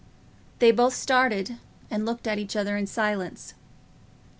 [0.57, 1.57] They both started,
[1.91, 3.53] and looked at each other in silence.